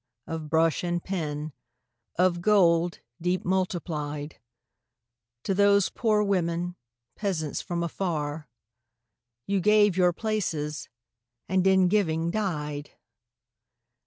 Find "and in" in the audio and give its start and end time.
11.47-11.87